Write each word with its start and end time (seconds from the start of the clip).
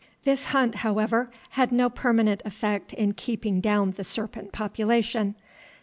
This 0.23 0.45
hunt, 0.45 0.77
however, 0.77 1.29
had 1.51 1.71
no 1.71 1.87
permanent 1.87 2.41
effect 2.43 2.91
in 2.91 3.13
keeping 3.13 3.61
down 3.61 3.91
the 3.91 4.03
serpent 4.03 4.51
population. 4.51 5.35